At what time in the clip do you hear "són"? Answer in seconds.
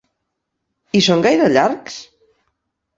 1.09-1.23